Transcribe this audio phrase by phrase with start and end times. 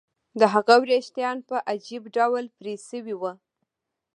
[0.39, 3.33] د هغه ویښتان په عجیب ډول پرې شوي وو